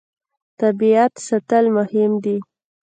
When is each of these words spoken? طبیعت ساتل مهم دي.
طبیعت 0.59 1.13
ساتل 1.27 1.65
مهم 1.77 2.11
دي. 2.23 2.37